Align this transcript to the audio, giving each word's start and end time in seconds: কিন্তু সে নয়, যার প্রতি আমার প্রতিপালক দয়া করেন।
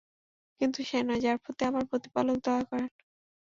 কিন্তু 0.61 0.79
সে 0.83 0.99
নয়, 1.01 1.21
যার 1.21 1.37
প্রতি 1.43 1.63
আমার 1.65 1.85
প্রতিপালক 1.91 2.37
দয়া 2.45 2.63
করেন। 2.69 2.89